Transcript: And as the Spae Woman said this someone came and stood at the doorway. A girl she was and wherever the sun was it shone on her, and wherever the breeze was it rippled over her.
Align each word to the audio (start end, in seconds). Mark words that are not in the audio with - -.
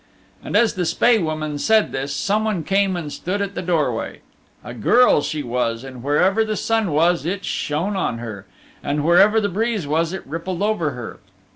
And 0.43 0.57
as 0.57 0.73
the 0.73 0.83
Spae 0.87 1.19
Woman 1.19 1.59
said 1.59 1.91
this 1.91 2.11
someone 2.11 2.63
came 2.63 2.95
and 2.97 3.13
stood 3.13 3.39
at 3.39 3.53
the 3.53 3.61
doorway. 3.61 4.21
A 4.63 4.73
girl 4.73 5.21
she 5.21 5.43
was 5.43 5.83
and 5.83 6.01
wherever 6.01 6.43
the 6.43 6.55
sun 6.55 6.91
was 6.91 7.23
it 7.23 7.45
shone 7.45 7.95
on 7.95 8.17
her, 8.17 8.47
and 8.83 9.03
wherever 9.05 9.39
the 9.39 9.47
breeze 9.47 9.85
was 9.85 10.11
it 10.11 10.25
rippled 10.25 10.63
over 10.63 10.89
her. 10.93 11.19